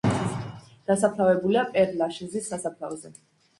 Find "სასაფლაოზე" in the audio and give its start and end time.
2.55-3.15